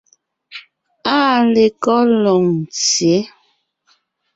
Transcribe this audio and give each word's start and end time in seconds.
Áa 1.17 1.37
lekɔ́ 1.53 1.99
Loŋtsyě? 2.23 3.17